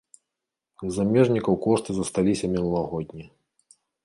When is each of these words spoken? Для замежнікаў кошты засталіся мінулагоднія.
Для 0.83 0.89
замежнікаў 0.95 1.53
кошты 1.67 1.89
засталіся 1.99 2.45
мінулагоднія. 2.55 3.29